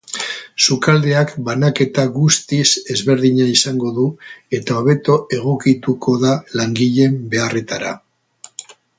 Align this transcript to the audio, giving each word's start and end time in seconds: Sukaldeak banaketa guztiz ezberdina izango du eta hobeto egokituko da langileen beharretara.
Sukaldeak 0.67 1.31
banaketa 1.49 2.05
guztiz 2.15 2.65
ezberdina 2.95 3.45
izango 3.55 3.91
du 3.97 4.05
eta 4.59 4.77
hobeto 4.79 5.17
egokituko 5.37 6.15
da 6.23 6.31
langileen 6.61 7.21
beharretara. 7.35 7.93